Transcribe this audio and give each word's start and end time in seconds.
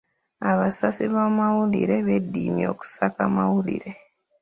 Abasasi 0.51 1.03
b'amawulire 1.13 1.95
beedimye 2.07 2.65
okusaka 2.73 3.19
amawulire. 3.27 3.91